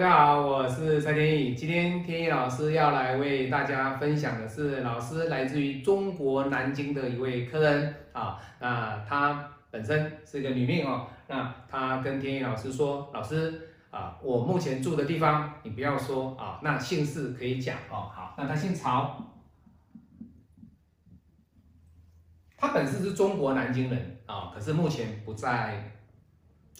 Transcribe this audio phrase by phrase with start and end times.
[0.00, 1.54] 大家好，我是蔡天意。
[1.54, 8.40] 今天天意老师要来为大家分享的是，老师来自于中国南京的一位客人啊。
[8.58, 11.06] 那她本身是一个女命哦。
[11.28, 18.08] 那她跟天意老师说：“老师啊，我目前住的地方，你不要说啊，那姓氏可以讲哦。
[18.10, 19.22] 好，那她姓曹，
[22.56, 25.92] 她本身是中国南京人啊，可是目前不在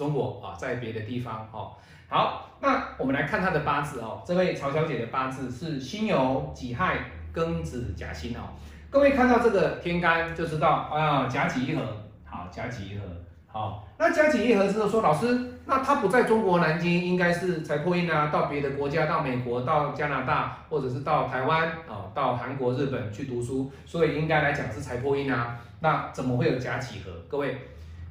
[0.01, 1.73] 中国啊，在别的地方哦。”
[2.09, 4.23] 好，那我们来看她的八字哦。
[4.27, 6.97] 这位曹小姐的八字是辛酉己亥
[7.35, 8.41] 庚子甲辛哦。
[8.89, 11.83] 各位看到这个天干就知道啊，甲己一合。
[12.25, 13.05] 好，甲己一合。
[13.47, 25.59] 好，那甲己一合之后说，老师，那他不在中国南京，应该是财破印啊，到别的国家，到美国，到加拿大，或者是到台湾啊，到韩国、日本去读书，所以应该来讲是财破印啊。
[25.81, 27.11] 那怎么会有甲己合？
[27.29, 27.57] 各位，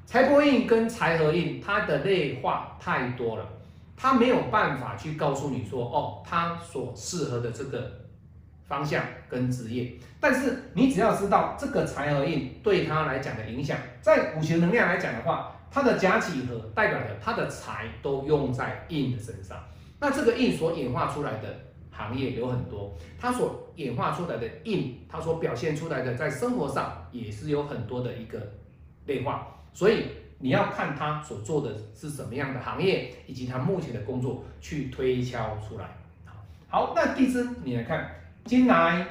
[0.10, 3.48] 财帛印跟财合印，它的类化太多了。
[3.96, 7.92] 它没有办法去告诉你说，哦，他所适合的这个
[8.66, 19.64] 方向跟职业，但是你只要知道这个财和印对他来讲的影响，在五行能量来讲的话，他的甲己合代表的他的财都用在印的身上，
[20.00, 21.56] 那这个印所演化出来的
[21.92, 28.40] 行业有很多，它所演化出来的印，它所表现出来的在生活上也是有很多的一个
[29.06, 30.06] 类化，所以。
[30.42, 35.86] 你要看他所做的是什么样的行业，以及他目前的工作去推敲出来。
[36.70, 38.10] 好，那地支你来看，
[38.46, 39.06] 金来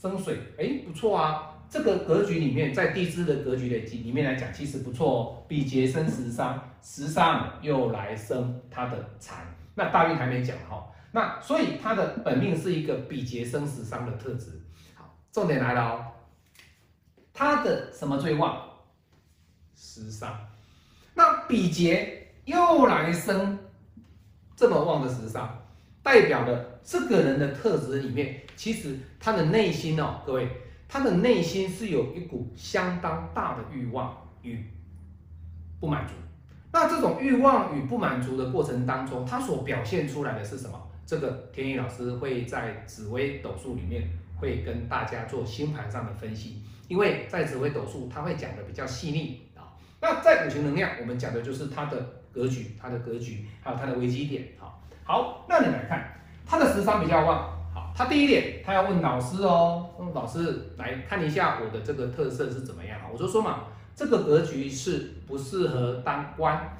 [0.00, 1.54] 生水，哎，不错啊。
[1.68, 5.44] 这个格局里面，在地支的格局的里面来讲，其实不错哦。
[5.46, 9.44] 比劫生食伤，食伤又来生他的财。
[9.74, 14.58] 那大运还没讲哈，那所以他的本命是一个比劫生食伤的特质。
[14.94, 16.06] 好，重点来了哦，
[17.34, 18.69] 他的什么最旺？
[19.80, 20.38] 食伤。
[21.14, 23.58] 那比劫又来生
[24.54, 25.58] 这么旺的时尚，
[26.02, 30.46] 代表的这个人的特质里面，其实他的内心哦，各位，
[30.86, 34.62] 他的内心是有一股相当大的欲望与
[35.80, 36.12] 不满足。
[36.70, 40.78] 那这种欲望与不满足的过程当中，他所表现出来的是什么？
[41.06, 49.40] 这个天意老师会在紫微斗数里面会跟大家做星盘上的分析，因为在紫微斗数他会讲的比较细腻。
[50.00, 51.96] 那在五行能量，我们讲的就是它的
[52.32, 54.48] 格局，它的格局，还有它的危机点。
[54.58, 56.12] 好，好，那你来看，
[56.46, 57.56] 它的时伤比较旺。
[57.72, 62.98] 好，他第一点，他要问老师哦，老师来看一下我的这个特色是怎么样。
[63.12, 66.76] 我就说嘛，这个格局是不适合当官，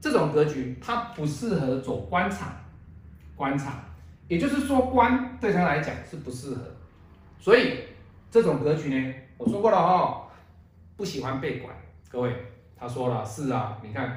[0.00, 2.52] 这种格局它不适合走官场，
[3.34, 3.82] 官场，
[4.28, 6.60] 也就是说官对他来讲是不适合。
[7.40, 7.78] 所以
[8.30, 10.26] 这种格局呢，我说过了哦，
[10.96, 11.74] 不喜欢被管。
[12.14, 12.32] 各位，
[12.78, 14.16] 他说了是啊，你看，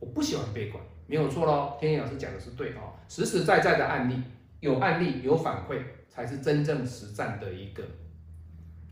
[0.00, 1.76] 我不喜欢被管，没有错喽。
[1.78, 4.20] 天意老师讲的是对哦，实实在在的案例，
[4.58, 7.84] 有案例有反馈，才是真正实战的一个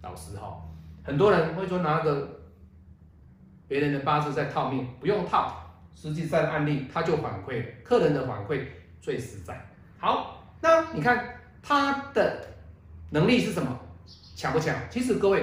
[0.00, 0.62] 老师哈。
[1.02, 2.40] 很多人会说拿个
[3.66, 8.64] 别人的八字在套命，不用套，实际上案例他就反馈，客人的反馈
[9.00, 9.60] 最实在。
[9.98, 12.46] 好，那你看他的
[13.10, 13.76] 能力是什么？
[14.36, 14.72] 强不强？
[14.88, 15.42] 其实各位。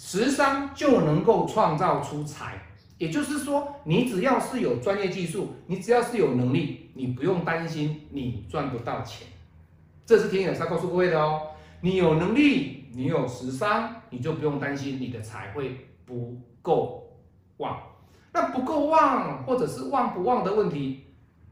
[0.00, 2.56] 食商就能够创造出财，
[2.98, 9.26] 也就是说，你只要是有专业技术，你只要是有能力，你不用担心你赚不到钱。
[10.06, 11.48] 这是天眼师告诉各位的哦。
[11.80, 17.18] 你有能力，你有食商，你就不用担心你的财会不够
[17.56, 17.76] 旺。
[18.32, 21.06] 那不够旺，或者是旺不旺的问题，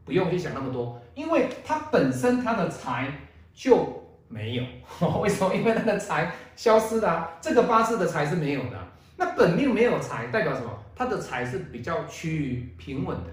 [0.05, 3.11] 不用去想那么多，因为它本身它的财
[3.53, 3.96] 就。
[4.29, 4.63] 没有，
[5.21, 5.53] 为什么？
[5.55, 8.77] 因为他的财消失了，这个八字的财是没有的。
[9.15, 10.83] 那本命没有财，代表什么？
[10.95, 13.31] 他的财是比较趋于平稳的。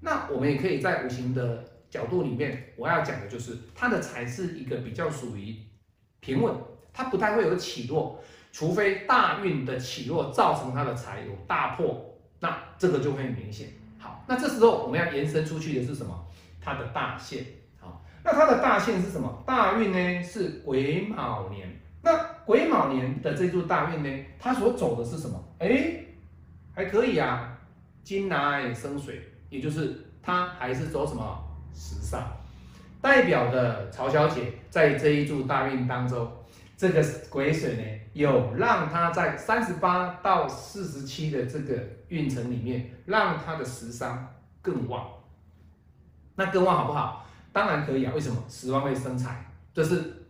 [0.00, 5.56] 那我们也可以在五行的角度里面，我要讲的就是他的财是一个比较属于
[6.20, 6.54] 平稳，
[6.92, 13.68] 他不太会有起落，除非大运的起落造成他的财有大破，那这个就会很明显。
[13.98, 16.26] 好，那这时候我们要延伸出去的是什么？
[16.60, 17.44] 他的大限。
[18.24, 19.42] 那它的大限是什么？
[19.46, 21.68] 大运呢是癸卯年。
[22.02, 22.16] 那
[22.46, 25.38] 癸卯年的这柱大运呢，它所走的是什么？
[25.58, 25.94] 哎，
[26.74, 27.56] 还可以啊，
[28.02, 31.38] 金来生水，也就是它还是走什么
[31.74, 32.22] 时尚，
[33.02, 36.30] 代表的曹小姐在这一柱大运当中，
[36.78, 37.82] 这个癸水呢，
[38.14, 41.78] 有让她在三十八到四十七的这个
[42.08, 45.06] 运程里面，让她的时伤更旺。
[46.36, 47.26] 那更旺好不好？
[47.54, 48.44] 当然可以啊，为什么？
[48.48, 50.26] 十万会生财，这是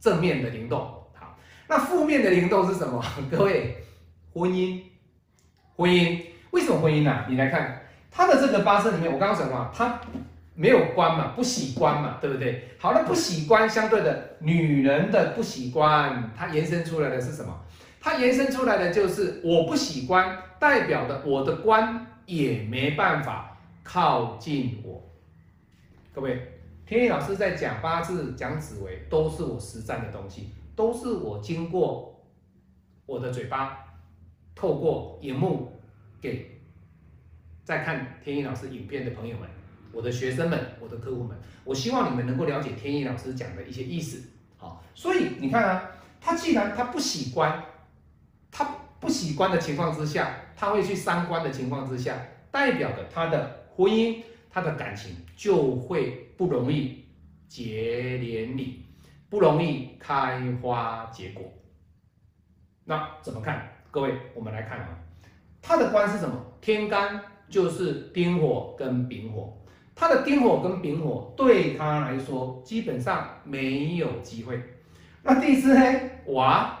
[0.00, 0.80] 正面的灵动。
[1.12, 1.38] 好，
[1.68, 3.04] 那负面的灵动是什么？
[3.30, 3.76] 各位，
[4.32, 4.80] 婚姻，
[5.76, 6.18] 婚姻，
[6.52, 7.26] 为什么婚姻呢？
[7.28, 10.00] 你来看他的这个八字里面，我刚刚讲了，他
[10.54, 12.70] 没有官嘛，不喜官嘛，对不对？
[12.78, 17.54] 好了，不喜官相对的女人的不喜官，它延伸出来的是什么？
[18.00, 25.02] 它延伸出来的就是我不喜官，代表的我的官也没办法靠近我。
[26.16, 26.50] 各位，
[26.86, 32.24] 天意老师在讲八字、讲紫微，都是我实战的东西，都是我经过
[33.04, 33.84] 我的嘴巴，
[34.54, 35.78] 透过荧幕
[36.18, 36.62] 给
[37.64, 39.46] 在看天意老师影片的朋友们。
[39.92, 44.22] 我的学生们，我的客户们，我希望你们能够了解天意老师讲的一些意思。
[44.56, 47.62] 好，所以你看啊，他既然他不喜欢，
[48.50, 48.64] 他
[48.98, 52.16] 不喜欢的情况之下，他会去三观的情况之下，
[52.50, 54.22] 代表的他的婚姻、
[54.56, 57.04] 他的感情就会不容易
[57.46, 58.86] 结连理，
[59.28, 61.44] 不容易开花结果。
[62.82, 63.70] 那怎么看？
[63.90, 64.98] 各位，我们来看啊，
[65.60, 66.42] 他的官是什么？
[66.62, 67.20] 天干
[67.50, 69.54] 就是丁火跟丙火。
[69.94, 74.58] 他的丁火跟丙火对他来说基本上没有机会。
[75.22, 76.00] 那第四呢？
[76.28, 76.78] 哇，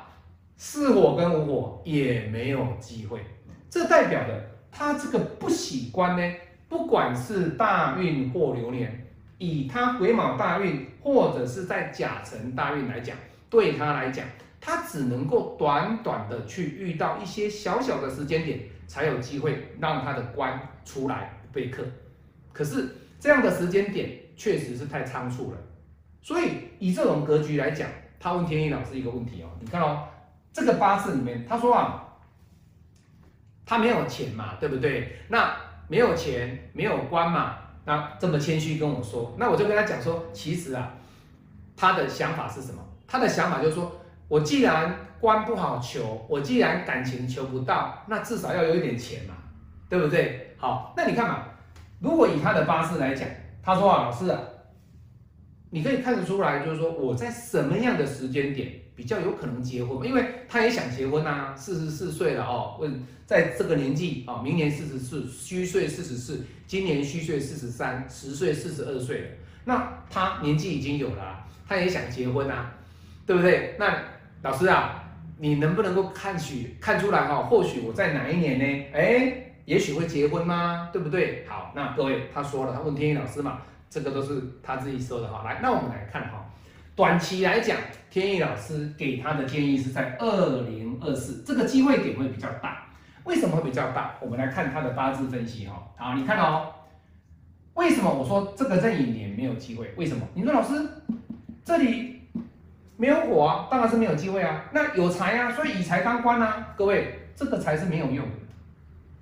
[0.56, 3.20] 四火跟五火也没有机会。
[3.68, 6.34] 这代表的他这个不喜欢呢，
[6.68, 9.06] 不管是大运或流年，
[9.38, 13.16] 以他癸卯大运或者是在甲辰大运来讲，
[13.48, 14.26] 对他来讲，
[14.60, 21.84] 他只能够短短的去遇到一些小小的时间点，才有机会让他的官出来被克。
[22.52, 22.88] 可是。
[23.18, 25.58] 这样的时间点确实是太仓促了，
[26.20, 27.88] 所以以这种格局来讲，
[28.20, 30.06] 他问天意老师一个问题哦，你看哦，
[30.52, 32.06] 这个八字里面他说啊，
[33.64, 35.16] 他没有钱嘛，对不对？
[35.28, 35.56] 那
[35.88, 40.92] 没有钱，没有官嘛，那这么谦虚跟我说，那我就跟他讲说，其实啊，
[41.76, 42.82] 他的想法是什么？
[43.06, 49.34] 他的想法就是说，我既然官不好求，我既然感情求不到，那至少要有一点钱嘛，
[49.88, 50.54] 对不对？
[50.58, 51.44] 好，那你看嘛。
[51.98, 53.26] 如果以他的八字来讲，
[53.62, 54.38] 他说啊，老师啊，
[55.76, 69.26] 你可以看得出来，就是说我在什么样的时间点比较有可能结婚，因为他也想结婚呐，四十四岁了哦，问在这个年纪啊，明年四十四，虚岁四十四，今年虚岁四十三，十岁四十二岁了，
[69.66, 72.70] 那他年纪已经有了，他也想结婚呐，
[73.26, 73.76] 对不对？
[73.78, 74.02] 那
[74.40, 75.04] 老师啊，
[75.36, 77.42] 你能不能够看许看出来哈？
[77.42, 78.86] 或许我在哪一年呢？
[78.94, 79.42] 哎。
[79.66, 80.90] 也许会结婚吗？
[80.92, 81.44] 对不对？
[81.48, 83.58] 好，那各位他说了，他问天意老师嘛，
[83.88, 85.42] 这个都是他自己说的哈。
[85.44, 86.44] 来，那我们来看哈，
[86.94, 87.76] 短期来讲，
[88.10, 92.86] 天意老师给他的建议是在二零二四，这个机会点会比较大。
[93.24, 94.14] 为什么会比较大？
[94.20, 95.82] 我们来看他的八字分析哈。
[95.96, 96.72] 好，你看哦，
[97.74, 99.92] 为什么我说这个壬寅年没有机会？
[99.96, 100.26] 为什么？
[100.34, 100.74] 你说老师
[101.64, 102.22] 这里
[102.96, 104.64] 没有火，当然是没有机会啊。
[104.72, 106.74] 那有财啊，所以以财当官啊。
[106.76, 108.24] 各位，这个财是没有用。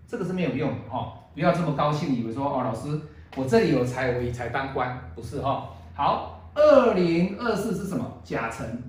[0.07, 3.01] 这个是没有用的哈，不要这么高兴，以为说哦，老师，
[3.37, 5.69] 我这里有财，我以财当官，不是哈。
[5.95, 8.05] 好，二零二四是什么？
[8.23, 8.83] 甲辰。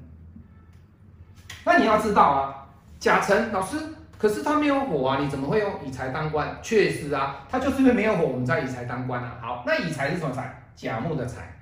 [1.63, 2.67] 那你要知道啊，
[2.99, 3.77] 甲辰老师，
[4.19, 6.55] 可是他没有火啊，你怎么会用以财当官？
[6.61, 9.37] 确实啊，他就是因为没有火，我们在以财当官啊。
[9.41, 10.61] 好，那以财是什么财？
[10.75, 11.57] 甲木的财，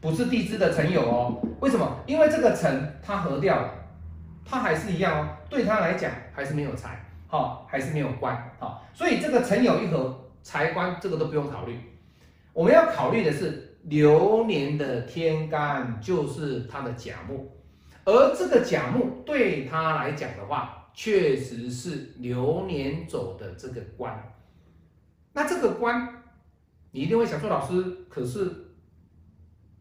[0.00, 1.40] 不是地支的辰酉哦。
[1.60, 1.90] 为什么？
[2.04, 3.70] 因为这个辰它合掉了，
[4.44, 7.02] 它还是一样哦，对他来讲还是没有财。
[7.28, 11.76] 好，还是没有官，好，所以这个辰酉一合，财官这个都不用考虑，
[12.56, 17.52] 我们要考虑的是流年的天干就是他的甲木，
[18.06, 24.32] 而这个甲木对他来讲的话，确实是流年走的这个官，
[25.34, 26.22] 那这个官，
[26.92, 28.50] 你一定会想说，老师，可是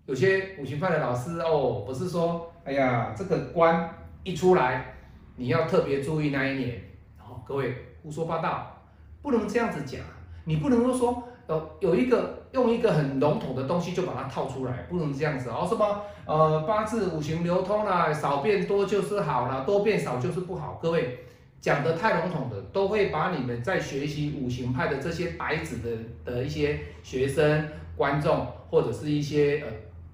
[0.05, 3.89] 有些五行派的老师哦，不是说，哎呀，这个官
[4.25, 4.95] 一出来，
[5.37, 6.83] 你要特别注意那一年。
[7.17, 8.85] 然后各位胡说八道，
[9.21, 10.01] 不能这样子讲。
[10.45, 15.65] 你不能够说，呃，有一个用一个很笼统的东西就把它套出来，不能这样子哦。
[15.67, 20.79] 什么呃八字五行流通啦，少变多就是好了，多变少就是不好。
[20.81, 21.25] 各位
[21.59, 25.89] 讲的太笼统的，都会把你们在学习五行派的这些白纸的
[26.23, 29.63] 的一些学生、观众或者是一些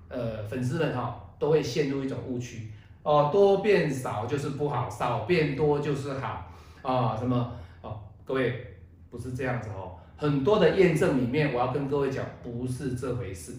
[0.09, 2.71] 呃呃粉丝们哈，都会陷入一种误区
[3.03, 6.47] 哦，多变少就是不好，少变多就是好。
[6.81, 7.99] 啊，什么哦？
[8.25, 8.75] 各位
[9.11, 13.53] 不是这样子哦，很多的验证里面，我要跟各位讲，不是这回事。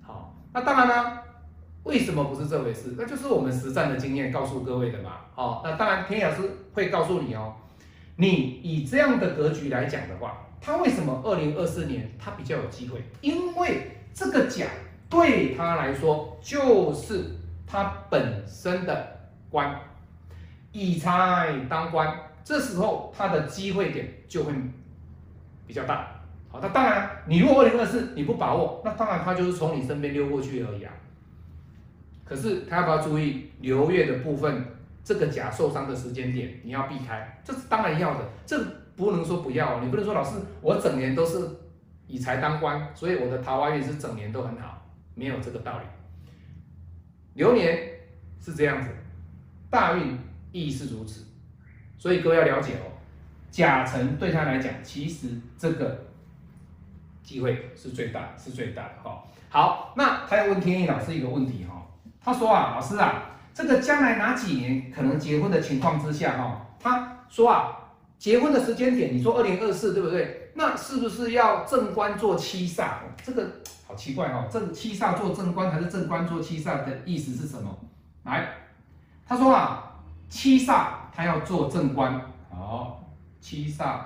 [0.00, 1.18] 好，那当然呢，
[1.82, 2.94] 为什么不是这回事？
[2.96, 5.10] 那就是我们实战的经验告诉各位的嘛。
[5.34, 7.52] 好，那当然田老师会告诉你哦，
[8.16, 13.04] 你以这样的格局来讲的话，他为什么二零二四年他比较有机会？
[13.20, 14.66] 因为这个奖
[15.10, 17.26] 对他来说就是
[17.66, 19.18] 他本身的
[19.50, 19.78] 官，
[20.72, 22.20] 以财当官。
[22.42, 24.52] 这时候他的机会点就会
[25.66, 26.08] 比较大，
[26.48, 26.60] 好。
[26.60, 30.92] 那当然，你如果二零二四你不把握，那当然他就是从你身边溜过去而已啊。
[32.24, 34.64] 可是他要不要注意流月的部分？
[35.06, 38.60] 这个甲受伤的时间点你要避开，这是当然要的，这
[38.96, 41.48] 不能说不要，你不能说老师我整年都是
[42.08, 45.84] 以财当官，所以我的桃花运是整年都很好，没有这个道理。
[47.34, 47.88] 流年
[48.40, 48.88] 是这样子，
[49.70, 50.18] 大运
[50.50, 51.24] 亦是如此，
[51.98, 52.90] 所以各位要了解哦，
[53.56, 56.04] 甲辰对他来讲，其实这个
[57.22, 59.24] 机会是最大，是最大的哈。
[59.48, 61.86] 好，那他要问天意老师一个问题哈，
[62.22, 63.30] 他说啊，老师啊。
[63.54, 67.74] 这个将来哪几年可能结婚的情况之下，哈，他说啊，
[68.18, 70.50] 结婚的时间点，你说二零二四对不对？
[70.54, 72.96] 那是不是要正官做七煞？
[73.24, 73.50] 这个
[73.86, 77.74] 好奇怪哦，正七煞做正官还是正官做七煞的意思是什么？
[78.24, 78.46] 来，
[79.26, 79.94] 他说啊，
[80.28, 82.20] 七煞他要做正官，
[82.50, 83.02] 好，
[83.46, 84.00] 七煞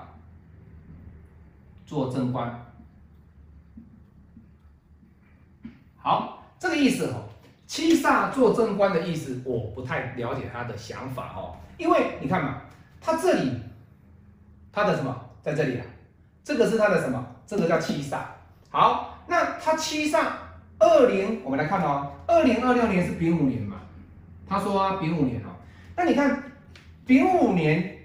[1.87, 2.62] 做正官，
[5.97, 7.25] 好，这个意思哦。
[7.66, 12.61] 七煞做正官的意思，我不太了解他的想法哦，因为你看嘛，
[13.00, 13.59] 他这里
[14.70, 15.87] 他的什么在这里啊？
[16.44, 17.26] 这个是他的什么？
[17.47, 18.18] 这个叫七煞。
[18.68, 20.32] 好，那他七煞
[20.78, 23.78] 二零，我们来看哦，二零二六年是丙午年嘛？
[24.47, 25.49] 他说，丙午年哦，
[25.97, 26.42] 那你看
[27.06, 28.00] 丙午年，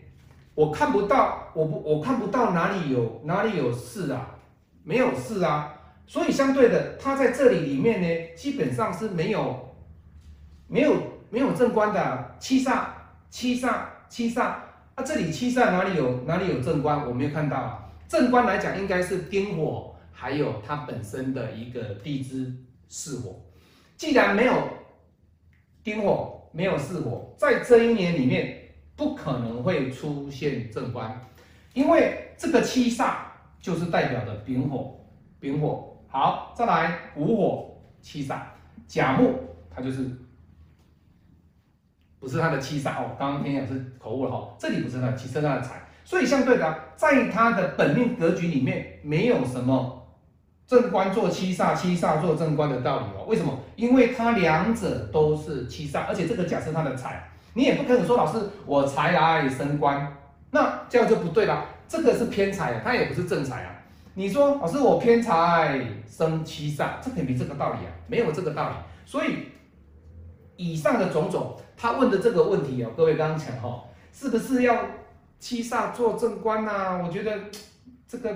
[0.56, 4.38] 我看不到，我不我看不到哪里有哪里有事啊？
[4.84, 5.74] 没有事啊。
[6.08, 9.76] 所以相对的，他在这里里面呢，基本上是没有、
[10.68, 10.96] 没有、
[11.30, 12.86] 没有正官的七煞、
[13.30, 14.56] 七煞、七煞。
[14.96, 17.06] 啊，这里七煞哪里有哪里有正官？
[17.06, 17.90] 我没有看到啊。
[18.08, 22.56] 正官来讲，应该是丁火，还有它本身的一个地支
[22.88, 23.42] 巳火。
[23.98, 24.54] 既然没有
[25.84, 28.65] 丁火，没有巳火，在这一年里面
[28.96, 31.20] 不可能会出现正官，
[31.74, 33.16] 因为这个七煞
[33.60, 35.00] 就是代表的丙火，
[35.40, 35.92] 丙火。
[36.08, 38.40] 好，再来午火七煞，
[38.88, 39.34] 甲木
[39.70, 40.10] 它就是
[42.20, 43.16] 不是它的七煞哦。
[43.20, 50.08] 刚刚天老师口误了哈，这里不是它的七，是它的财，所以相对的，在它的本命格局里面，没有什么
[50.66, 53.26] 正官做七煞，七煞做正官的道理哦。
[53.28, 53.60] 为什么？
[53.76, 60.14] 因为它两者都是七煞，而且这个甲是它的财，你也不可能说老师我财来升官，
[60.52, 61.66] 那这样就不对了。
[61.88, 63.72] 这个是偏财，它也不是正财啊。
[64.14, 68.76] 你说老师，我偏财生七煞，这肯定这个道理啊，没有这个道理。
[69.06, 69.48] 所以
[70.58, 74.78] 以上的种种，他问的这个问题哦，各位刚刚讲哈，是不是要
[75.40, 77.02] 七煞做正官呐？
[77.02, 77.40] 我觉得
[78.06, 78.36] 这个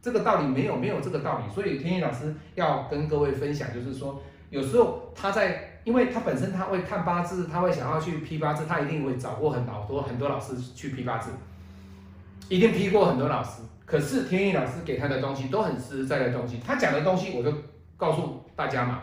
[0.00, 1.54] 这个道理没有没有这个道理。
[1.54, 11.30] 所以天意老师要跟各位分享，就是说有时候他在，因为他本身他会看八字，他会想要去批八字，他一定会找过很多很多老师去批八字，
[12.48, 13.62] 一定批过很多老师。
[13.84, 17.52] 可是天意老师给他的东西都很实在的东西，他讲的东西我就
[17.98, 19.02] 告诉大家嘛，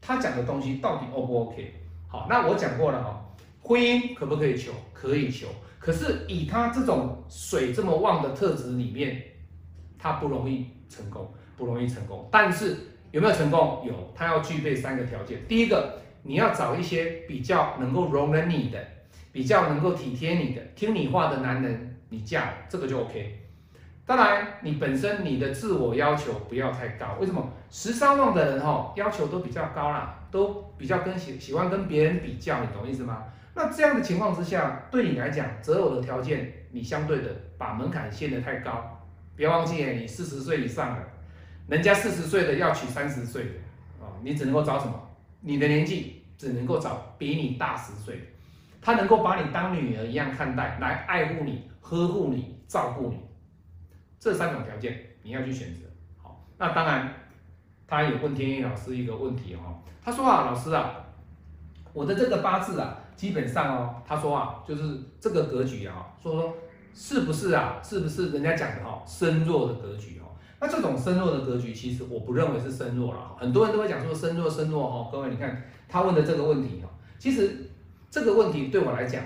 [0.00, 1.74] 他讲的东西到底 O 不 OK？
[2.08, 3.24] 好，那我讲过了哈，
[3.62, 4.72] 婚姻可不可以求？
[4.92, 5.46] 可以求，
[5.78, 9.22] 可是以他这种水这么旺的特质里面，
[9.96, 12.28] 他不容易成功，不容易成功。
[12.32, 12.76] 但是
[13.12, 13.84] 有没有成功？
[13.86, 15.38] 有，他要具备三个条件。
[15.46, 18.78] 第一个，你要找一些比较能够容忍你的，
[19.32, 23.44] 比较能够体贴你的，听你话的男人，你嫁这个就 OK。
[24.04, 27.16] 当然，你本身你的自我要求不要太高。
[27.20, 27.52] 为什么？
[27.70, 33.24] 十三旺的人哈，要求都比较高啦，都比较跟喜喜欢跟别人比较，你懂意思吗？
[33.54, 37.24] 那这样的情况之下，对你来讲择偶的条件，你相对的
[37.58, 38.98] 把门槛限得太高。
[39.36, 41.02] 别忘记你四十岁以上的，
[41.68, 43.50] 人家四十岁的要娶三十岁的
[44.00, 45.07] 啊，你只能够找什么？
[45.40, 48.34] 你的年纪只能够找比你大十岁，
[48.80, 53.18] 他能够把你当女儿一样看待，来爱护你、呵护你、照顾你。
[54.20, 55.80] 这三种条件你要去选择，
[56.20, 57.14] 好，那当然，
[57.86, 60.92] 他有问天意老师一个问题哦，他说啊，老师啊，
[61.92, 66.56] 我的这个八字啊，基本上哦，他说啊，就是这个格局啊，说说
[66.92, 70.27] 是不是啊，是不是人家讲的哈，身弱的格局哦？
[70.60, 76.88] 那这种身弱的格局，其实我不认为是身弱了，很多人都会讲说身弱身弱哦，各位你看他问的这个问题哦，
[77.18, 77.70] 其实
[78.10, 79.22] 这个问题对我来讲，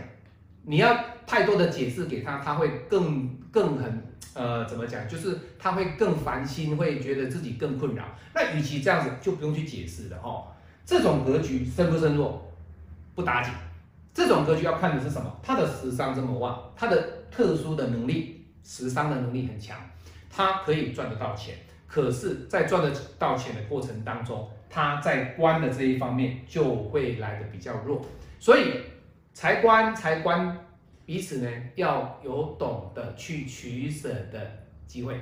[0.64, 0.96] 你要
[1.26, 4.12] 太多的解释给他，他会更更很。
[4.34, 5.06] 呃，怎么讲？
[5.06, 8.02] 就是他会更烦心，会觉得自己更困扰。
[8.34, 10.46] 那与其这样子，就不用去解释了哦。
[10.86, 12.50] 这种格局深不深弱，
[13.14, 13.52] 不打紧。
[14.14, 15.30] 这种格局要看的是什么？
[15.42, 19.76] 他的时商这么旺，他的特殊的能力，时商的能力很强，
[20.34, 21.54] 他可以赚得到钱。
[21.86, 28.00] 可是，在赚得到钱的过程当中，他在官的这一方面就会来的比较弱。
[28.40, 28.80] 所以
[29.34, 30.58] 财官财官。
[31.04, 34.40] 彼此呢要有懂得去取舍的
[34.86, 35.20] 机会，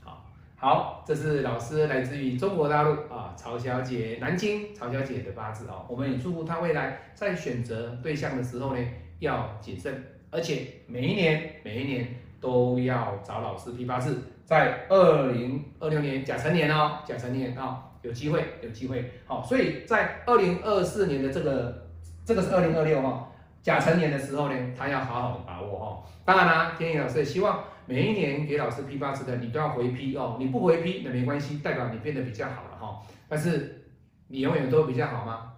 [0.00, 0.24] 好，
[0.56, 5.84] 好，这是老师来自于中国大陆啊，曹小姐，南京曹小姐的八字哦。
[5.88, 8.82] 我们也祝福她未来在选择对象的时候呢，
[9.18, 14.22] 要谨慎，而且每一年每一年都要找老师批八字。
[14.48, 19.12] 在二零二六年甲辰年哦，甲辰年啊，有机会有机会。
[19.26, 21.86] 好，所以在二零二四年的这个
[22.24, 23.30] 这个是二零二六哈，
[23.62, 26.02] 甲辰年的时候呢，他要好好的把握哈。
[26.24, 27.62] 当然啦，天意老师也希望。
[27.84, 30.36] 每一年给老师批八字的，你都要回批哦。
[30.38, 33.02] 你不回批那没关系，代表你变得比较好了哈。
[33.28, 33.84] 但是
[34.28, 35.52] 你永远都比较好吗？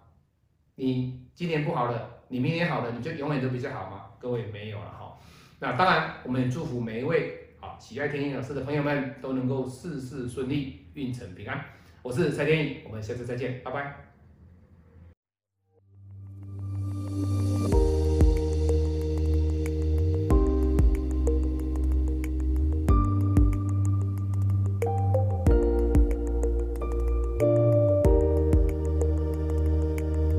[0.74, 4.06] 你今年不好了，你明年好了，你就永远都比较好吗？
[4.18, 5.16] 各位没有了哈。
[5.60, 11.62] 那当然，我们也祝福每一位好喜爱天意老师的朋友们都能够事事顺利，运程平安。
[12.02, 14.09] 我是蔡天意，我们下次再见，拜拜。